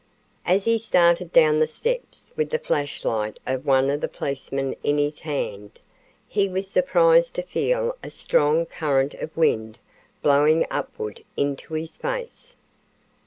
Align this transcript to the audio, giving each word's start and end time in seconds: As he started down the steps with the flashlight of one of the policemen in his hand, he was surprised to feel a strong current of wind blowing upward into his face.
As 0.47 0.65
he 0.65 0.79
started 0.79 1.31
down 1.31 1.59
the 1.59 1.67
steps 1.67 2.33
with 2.35 2.49
the 2.49 2.57
flashlight 2.57 3.37
of 3.45 3.67
one 3.67 3.91
of 3.91 4.01
the 4.01 4.07
policemen 4.07 4.75
in 4.81 4.97
his 4.97 5.19
hand, 5.19 5.79
he 6.27 6.49
was 6.49 6.67
surprised 6.67 7.35
to 7.35 7.43
feel 7.43 7.95
a 8.01 8.09
strong 8.09 8.65
current 8.65 9.13
of 9.13 9.37
wind 9.37 9.77
blowing 10.23 10.65
upward 10.71 11.23
into 11.37 11.75
his 11.75 11.97
face. 11.97 12.55